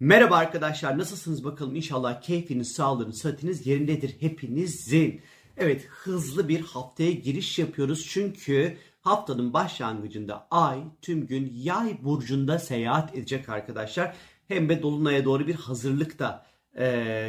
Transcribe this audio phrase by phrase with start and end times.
[0.00, 5.20] Merhaba arkadaşlar nasılsınız bakalım inşallah keyfiniz, sağlığınız, sıhhatiniz yerindedir hepinizin.
[5.56, 13.14] Evet hızlı bir haftaya giriş yapıyoruz çünkü haftanın başlangıcında ay tüm gün yay burcunda seyahat
[13.14, 14.16] edecek arkadaşlar.
[14.48, 16.86] Hem de dolunaya doğru bir hazırlık da e,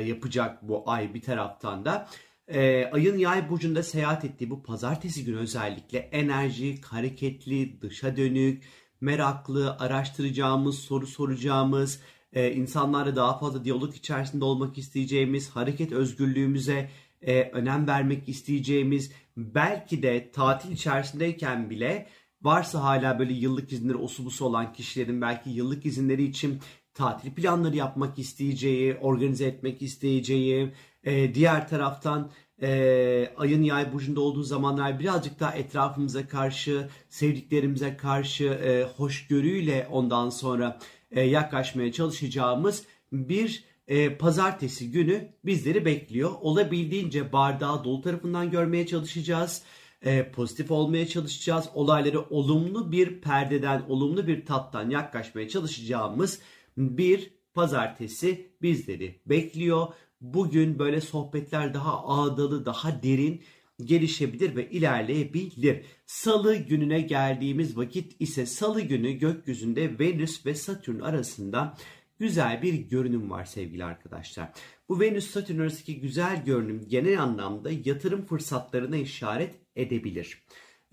[0.08, 2.10] yapacak bu ay bir taraftan da.
[2.48, 8.64] E, ayın yay burcunda seyahat ettiği bu pazartesi günü özellikle enerjik, hareketli, dışa dönük,
[9.02, 12.02] meraklı, araştıracağımız, soru soracağımız,
[12.38, 16.90] e, insanlarla daha fazla diyalog içerisinde olmak isteyeceğimiz, hareket özgürlüğümüze
[17.22, 22.08] e, önem vermek isteyeceğimiz, belki de tatil içerisindeyken bile
[22.42, 26.60] varsa hala böyle yıllık izinleri osubusu olan kişilerin belki yıllık izinleri için
[26.94, 30.72] tatil planları yapmak isteyeceği, organize etmek isteyeceği,
[31.04, 32.32] e, diğer taraftan
[32.62, 40.30] e, ayın yay burcunda olduğu zamanlar birazcık daha etrafımıza karşı, sevdiklerimize karşı e, hoşgörüyle ondan
[40.30, 40.80] sonra
[41.12, 46.32] yaklaşmaya çalışacağımız bir e, pazartesi günü bizleri bekliyor.
[46.42, 49.62] Olabildiğince bardağı dolu tarafından görmeye çalışacağız.
[50.02, 51.70] E, pozitif olmaya çalışacağız.
[51.74, 56.40] Olayları olumlu bir perdeden, olumlu bir tattan yaklaşmaya çalışacağımız
[56.78, 59.88] bir pazartesi bizleri bekliyor.
[60.22, 63.42] Bugün böyle sohbetler daha ağdalı, daha derin
[63.84, 65.86] gelişebilir ve ilerleyebilir.
[66.06, 71.78] Salı gününe geldiğimiz vakit ise salı günü gökyüzünde Venüs ve Satürn arasında
[72.20, 74.52] güzel bir görünüm var sevgili arkadaşlar.
[74.90, 80.44] Bu Venüs-Satürn arasındaki güzel görünüm genel anlamda yatırım fırsatlarına işaret edebilir.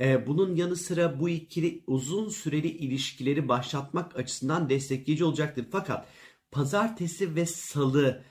[0.00, 5.66] Ee, bunun yanı sıra bu ikili uzun süreli ilişkileri başlatmak açısından destekleyici olacaktır.
[5.72, 6.08] Fakat
[6.50, 8.24] pazartesi ve salı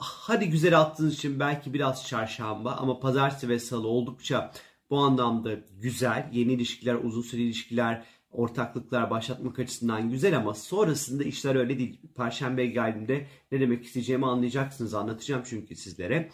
[0.00, 4.52] hadi güzel attığınız için belki biraz çarşamba ama pazartesi ve salı oldukça
[4.90, 6.30] bu anlamda güzel.
[6.32, 12.00] Yeni ilişkiler, uzun süreli ilişkiler, ortaklıklar başlatmak açısından güzel ama sonrasında işler öyle değil.
[12.16, 14.94] Perşembe geldiğimde ne demek isteyeceğimi anlayacaksınız.
[14.94, 16.30] Anlatacağım çünkü sizlere.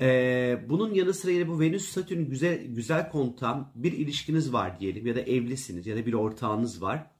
[0.00, 5.06] Ee, bunun yanı sıra yine bu Venüs Satürn güzel güzel kontam bir ilişkiniz var diyelim
[5.06, 7.10] ya da evlisiniz ya da bir ortağınız var.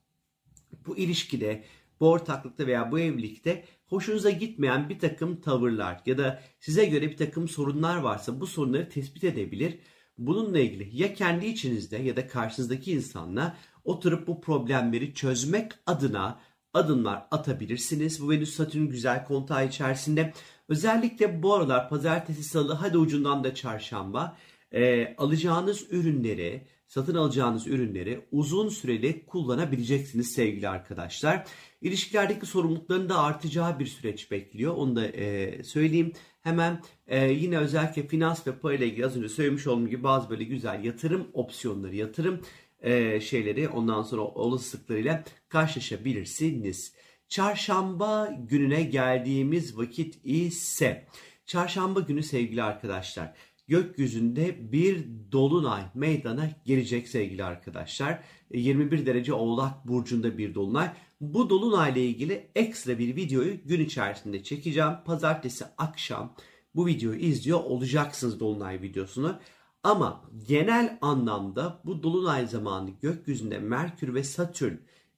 [0.86, 1.64] Bu ilişkide
[2.00, 7.16] bu ortaklıkta veya bu evlilikte hoşunuza gitmeyen bir takım tavırlar ya da size göre bir
[7.16, 9.78] takım sorunlar varsa bu sorunları tespit edebilir.
[10.18, 16.40] Bununla ilgili ya kendi içinizde ya da karşınızdaki insanla oturup bu problemleri çözmek adına
[16.74, 18.22] adımlar atabilirsiniz.
[18.22, 20.32] Bu Venüs Satürn güzel kontağı içerisinde.
[20.68, 24.36] Özellikle bu aralar pazartesi salı hadi ucundan da çarşamba
[24.72, 31.46] e, alacağınız ürünleri satın alacağınız ürünleri uzun süreli kullanabileceksiniz sevgili arkadaşlar.
[31.80, 34.74] İlişkilerdeki sorumlulukların da artacağı bir süreç bekliyor.
[34.74, 36.12] Onu da e, söyleyeyim.
[36.40, 40.30] Hemen e, yine özellikle finans ve para ile ilgili az önce söylemiş olduğum gibi bazı
[40.30, 42.40] böyle güzel yatırım opsiyonları, yatırım
[42.80, 46.94] e, şeyleri ondan sonra olasılıklarıyla karşılaşabilirsiniz.
[47.28, 51.06] Çarşamba gününe geldiğimiz vakit ise
[51.46, 53.34] çarşamba günü sevgili arkadaşlar
[53.70, 58.22] gökyüzünde bir dolunay meydana gelecek sevgili arkadaşlar.
[58.54, 60.92] 21 e, derece Oğlak burcunda bir dolunay.
[61.20, 64.92] Bu dolunay ile ilgili ekstra bir videoyu gün içerisinde çekeceğim.
[65.04, 66.34] Pazartesi akşam
[66.74, 69.38] bu videoyu izliyor olacaksınız dolunay videosunu.
[69.82, 74.74] Ama genel anlamda bu dolunay zamanı gökyüzünde Merkür ve Satürn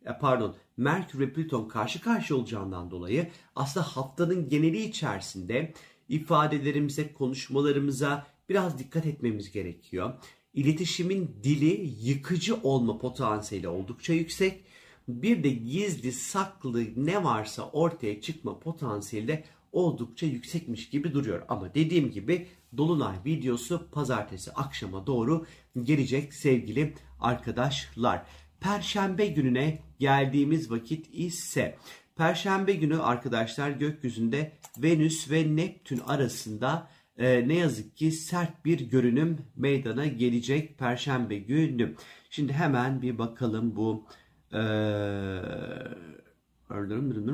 [0.06, 5.72] e, pardon Merkür ve Plüton karşı karşı olacağından dolayı aslında haftanın geneli içerisinde
[6.08, 10.14] ifadelerimize, konuşmalarımıza biraz dikkat etmemiz gerekiyor.
[10.54, 14.64] İletişimin dili yıkıcı olma potansiyeli oldukça yüksek.
[15.08, 21.42] Bir de gizli, saklı ne varsa ortaya çıkma potansiyeli de oldukça yüksekmiş gibi duruyor.
[21.48, 25.46] Ama dediğim gibi Dolunay videosu pazartesi akşama doğru
[25.82, 28.26] gelecek sevgili arkadaşlar.
[28.60, 31.76] Perşembe gününe geldiğimiz vakit ise
[32.16, 39.38] Perşembe günü arkadaşlar gökyüzünde Venüs ve Neptün arasında e, ne yazık ki sert bir görünüm
[39.56, 41.94] meydana gelecek Perşembe günü.
[42.30, 44.06] Şimdi hemen bir bakalım bu
[44.52, 44.60] e,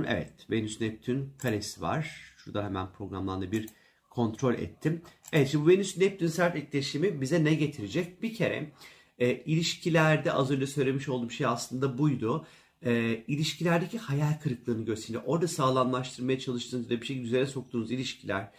[0.07, 2.35] evet Venüs Neptün karesi var.
[2.37, 3.67] Şurada hemen programlandı bir
[4.11, 5.03] kontrol ettim.
[5.33, 8.23] Evet şimdi Venüs Neptün sert etkileşimi bize ne getirecek?
[8.23, 8.73] Bir kere
[9.19, 12.47] e, ilişkilerde az önce söylemiş olduğum şey aslında buydu.
[12.83, 15.23] E, ilişkilerdeki hayal kırıklığını gösteriyor.
[15.27, 18.53] Orada sağlamlaştırmaya çalıştığınız ve bir şekilde düzene soktuğunuz ilişkiler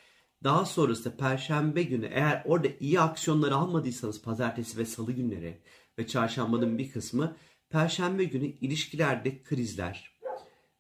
[0.44, 5.58] daha sonrasında perşembe günü eğer orada iyi aksiyonlar almadıysanız pazartesi ve salı günleri
[6.00, 7.38] ve çarşambanın bir kısmı
[7.70, 10.20] perşembe günü ilişkilerde krizler,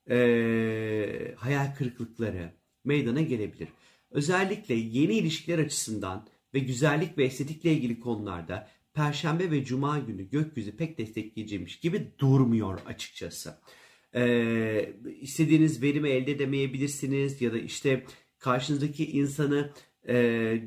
[0.09, 2.53] e, hayal kırıklıkları
[2.83, 3.69] meydana gelebilir.
[4.11, 10.77] Özellikle yeni ilişkiler açısından ve güzellik ve estetikle ilgili konularda Perşembe ve Cuma günü gökyüzü
[10.77, 13.57] pek destekleyiciymiş gibi durmuyor açıkçası.
[14.15, 18.05] Ee, istediğiniz verimi elde edemeyebilirsiniz ya da işte
[18.39, 19.71] karşınızdaki insanı
[20.07, 20.15] e,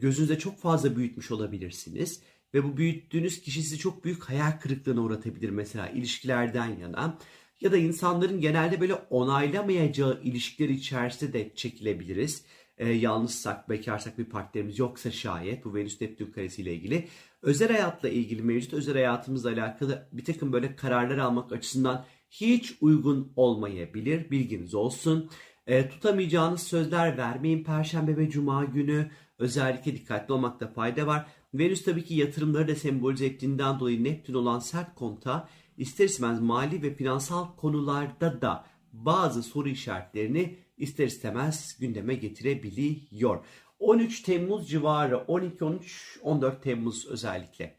[0.01, 2.23] gözünüzde çok fazla büyütmüş olabilirsiniz.
[2.55, 7.19] Ve bu büyüttüğünüz kişi sizi çok büyük hayal kırıklığına uğratabilir mesela ilişkilerden yana.
[7.61, 12.45] Ya da insanların genelde böyle onaylamayacağı ilişkiler içerisinde de çekilebiliriz.
[12.79, 17.09] E, yalnızsak, bekarsak bir partnerimiz yoksa şayet bu Venüs Neptün karesiyle ilgili.
[17.43, 23.33] Özel hayatla ilgili mevcut özel hayatımızla alakalı bir takım böyle kararlar almak açısından hiç uygun
[23.37, 24.31] olmayabilir.
[24.31, 25.31] Bilginiz olsun.
[25.67, 29.11] E, tutamayacağınız sözler vermeyin Perşembe ve Cuma günü.
[29.39, 31.27] Özellikle dikkatli olmakta fayda var.
[31.55, 36.83] Venüs tabii ki yatırımları da sembolize ettiğinden dolayı Neptün olan sert konta ister istemez mali
[36.83, 43.45] ve finansal konularda da bazı soru işaretlerini ister istemez gündeme getirebiliyor.
[43.79, 47.77] 13 Temmuz civarı 12 13 14 Temmuz özellikle.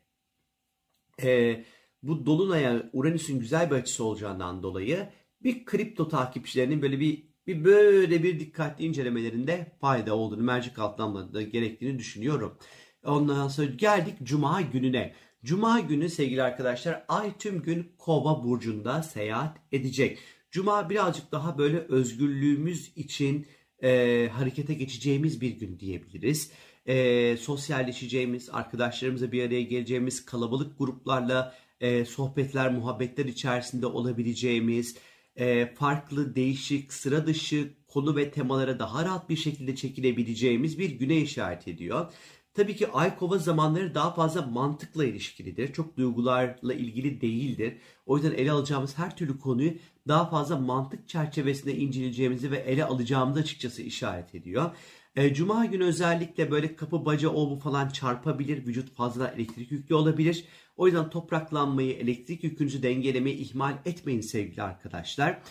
[1.24, 1.66] Ee,
[2.04, 5.10] bu dolunaya Uranüs'ün güzel bir açısı olacağından dolayı
[5.44, 12.00] bir kripto takipçilerinin böyle bir bir böyle bir dikkatli incelemelerinde fayda olduğunu, mercek altlanmadığı gerektiğini
[12.00, 12.58] düşünüyorum.
[13.06, 15.14] Ondan sonra geldik Cuma gününe.
[15.46, 20.20] Cuma günü sevgili arkadaşlar ay tüm gün kova burcunda seyahat edecek.
[20.52, 23.48] Cuma birazcık daha böyle özgürlüğümüz için
[23.84, 26.52] e, harekete geçeceğimiz bir gün diyebiliriz.
[26.86, 34.98] E, sosyalleşeceğimiz, arkadaşlarımızla bir araya geleceğimiz, kalabalık gruplarla e, sohbetler, muhabbetler içerisinde olabileceğimiz,
[35.36, 41.18] e, farklı, değişik, sıra dışı konu ve temalara daha rahat bir şekilde çekilebileceğimiz bir güne
[41.18, 42.14] işaret ediyor.
[42.54, 45.74] Tabii ki ay kova zamanları daha fazla mantıkla ilişkilidir.
[45.74, 47.78] Çok duygularla ilgili değildir.
[48.06, 49.74] O yüzden ele alacağımız her türlü konuyu
[50.08, 54.72] daha fazla mantık çerçevesinde inceleyeceğimizi ve ele alacağımızı açıkçası işaret ediyor.
[55.16, 58.68] E, Cuma günü özellikle böyle kapı baca o bu falan çarpabilir.
[58.68, 60.46] Vücut fazla elektrik yüklü olabilir.
[60.78, 65.42] O yüzden topraklanmayı, elektrik yükünüzü dengelemeyi ihmal etmeyin sevgili arkadaşlar.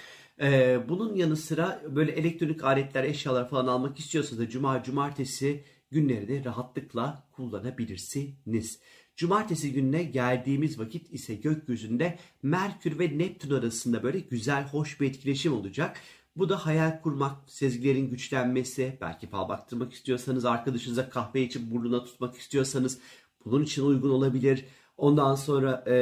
[0.41, 6.45] Ee, bunun yanı sıra böyle elektronik aletler, eşyalar falan almak istiyorsanız da cuma, cumartesi günleri
[6.45, 8.81] rahatlıkla kullanabilirsiniz.
[9.17, 15.53] Cumartesi gününe geldiğimiz vakit ise gökyüzünde Merkür ve Neptün arasında böyle güzel, hoş bir etkileşim
[15.53, 16.01] olacak.
[16.37, 22.37] Bu da hayal kurmak, sezgilerin güçlenmesi, belki fal baktırmak istiyorsanız, arkadaşınıza kahve içip burnuna tutmak
[22.37, 22.99] istiyorsanız
[23.45, 24.65] bunun için uygun olabilir.
[24.97, 25.95] Ondan sonra e,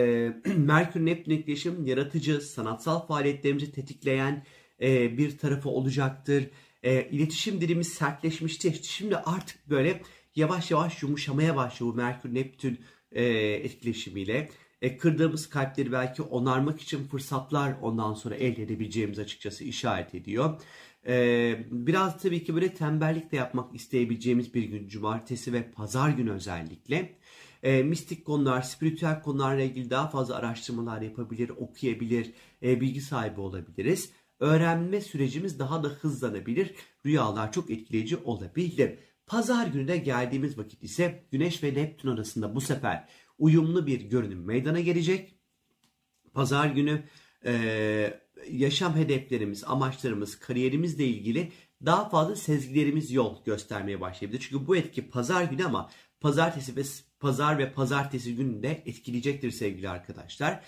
[0.56, 4.44] Merkür Neptün etkileşim yaratıcı, sanatsal faaliyetlerimizi tetikleyen
[4.82, 6.50] e, bir tarafı olacaktır.
[6.82, 8.74] E, iletişim dilimiz sertleşmişti.
[8.82, 10.02] Şimdi artık böyle
[10.36, 12.80] yavaş yavaş yumuşamaya başlıyor bu Merkür Neptün
[13.12, 13.24] e,
[13.54, 14.50] etkileşimiyle.
[14.82, 20.60] E, kırdığımız kalpleri belki onarmak için fırsatlar ondan sonra elde edebileceğimiz açıkçası işaret ediyor.
[21.06, 26.30] E, biraz tabii ki böyle tembellik de yapmak isteyebileceğimiz bir gün cumartesi ve pazar günü
[26.30, 27.16] özellikle.
[27.62, 32.32] E, mistik konular, spiritüel konularla ilgili daha fazla araştırmalar yapabilir, okuyabilir,
[32.62, 34.10] e, bilgi sahibi olabiliriz.
[34.40, 36.74] Öğrenme sürecimiz daha da hızlanabilir.
[37.06, 38.98] Rüyalar çok etkileyici olabilir.
[39.26, 43.08] Pazar günü de geldiğimiz vakit ise Güneş ve Neptün arasında bu sefer
[43.40, 45.34] uyumlu bir görünüm meydana gelecek.
[46.34, 47.02] Pazar günü
[47.46, 48.20] e,
[48.50, 51.52] yaşam hedeflerimiz, amaçlarımız, kariyerimizle ilgili
[51.86, 54.46] daha fazla sezgilerimiz yol göstermeye başlayabilir.
[54.50, 55.90] Çünkü bu etki pazar günü ama
[56.20, 56.82] pazartesi ve
[57.20, 60.60] pazar ve pazartesi gününde etkileyecektir sevgili arkadaşlar.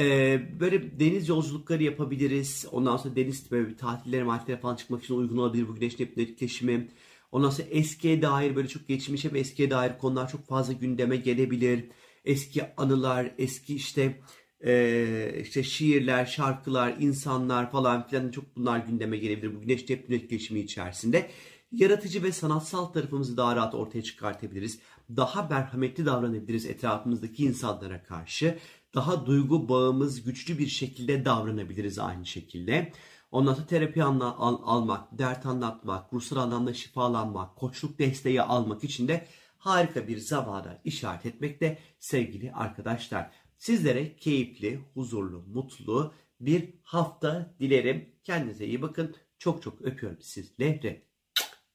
[0.00, 2.66] Ee, böyle deniz yolculukları yapabiliriz.
[2.72, 6.88] Ondan sonra deniz böyle tatillere, matillere falan çıkmak için uygun olabilir bu güneş etkileşimi.
[7.32, 11.84] Ondan sonra eskiye dair böyle çok geçmişe ve eskiye dair konular çok fazla gündeme gelebilir.
[12.24, 14.20] Eski anılar, eski işte
[14.60, 20.60] e, işte şiirler, şarkılar, insanlar falan filan çok bunlar gündeme gelebilir bu güneş neptün etkileşimi
[20.60, 21.30] içerisinde.
[21.72, 24.78] Yaratıcı ve sanatsal tarafımızı daha rahat ortaya çıkartabiliriz.
[25.16, 28.58] Daha merhametli davranabiliriz etrafımızdaki insanlara karşı.
[28.94, 32.92] Daha duygu bağımız güçlü bir şekilde davranabiliriz aynı şekilde.
[33.30, 39.26] Ondan sonra terapi al, almak, dert anlatmak, ruhsal anlamda şifalanmak, koçluk desteği almak için de
[39.58, 43.30] harika bir zamana işaret etmekte sevgili arkadaşlar.
[43.58, 48.14] Sizlere keyifli, huzurlu, mutlu bir hafta dilerim.
[48.24, 49.16] Kendinize iyi bakın.
[49.38, 51.08] Çok çok öpüyorum sizleri.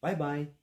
[0.03, 0.62] Bye bye.